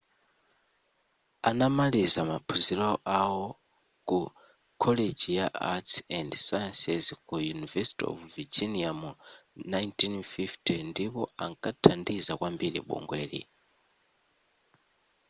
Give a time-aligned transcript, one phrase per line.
[1.49, 3.45] anamaliza maphunziro awo
[4.07, 4.19] ku
[4.83, 9.11] college ya arts & sciences ku university of virginia mu
[9.73, 13.41] 1950 ndipo ankathandiza kwambiri bungweli